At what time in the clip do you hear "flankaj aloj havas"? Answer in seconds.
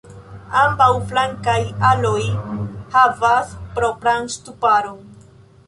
1.11-3.55